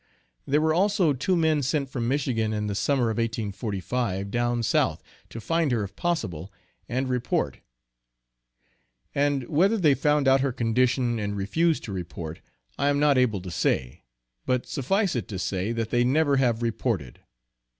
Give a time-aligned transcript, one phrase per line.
[0.47, 5.03] There were also two men sent from Michigan in the summer of 1845, down South,
[5.29, 6.51] to find her if possible,
[6.89, 7.59] and report
[9.13, 12.41] and whether they found out her condition, and refused to report,
[12.79, 14.03] I am not able to say
[14.43, 17.19] but suffice it to say that they never have reported.